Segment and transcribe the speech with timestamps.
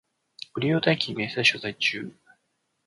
[0.53, 2.15] ご利用代金明細書在中